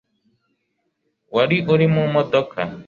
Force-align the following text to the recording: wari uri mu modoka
wari 1.35 1.57
uri 1.73 1.85
mu 1.93 2.03
modoka 2.15 2.59